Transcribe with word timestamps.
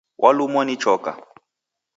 Walumwa 0.17 0.65
ni 0.65 0.77
choka 0.77 1.11